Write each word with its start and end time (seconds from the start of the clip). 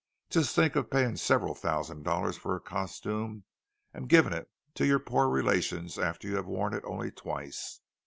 Just 0.31 0.55
think 0.55 0.75
of 0.75 0.89
paying 0.89 1.15
several 1.15 1.53
thousand 1.53 2.01
dollars 2.01 2.35
for 2.35 2.55
a 2.55 2.59
costume, 2.59 3.43
and 3.93 4.09
giving 4.09 4.33
it 4.33 4.49
to 4.73 4.87
your 4.87 4.97
poor 4.97 5.29
relations 5.29 5.99
after 5.99 6.27
you 6.27 6.37
have 6.37 6.47
worn 6.47 6.73
it 6.73 6.83
only 6.87 7.11
twice! 7.11 7.81